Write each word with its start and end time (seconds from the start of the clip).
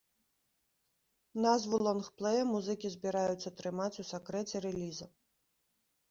Назву 1.45 1.77
лонгплэя 1.87 2.43
музыкі 2.53 2.87
збіраюцца 2.95 3.49
трымаць 3.59 3.99
у 4.05 4.05
сакрэце 4.13 4.55
рэліза. 4.65 5.07